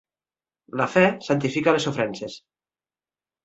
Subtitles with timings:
[0.81, 2.41] La fe santifica les sofrences.